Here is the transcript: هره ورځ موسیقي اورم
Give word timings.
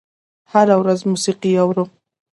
هره 0.51 0.75
ورځ 0.81 0.99
موسیقي 1.11 1.51
اورم 1.63 1.89